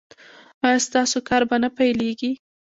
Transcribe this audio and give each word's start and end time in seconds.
ایا 0.65 0.79
ستاسو 0.87 1.17
کار 1.27 1.41
به 1.49 1.55
نه 1.63 1.69
پیلیږي؟ 1.77 2.31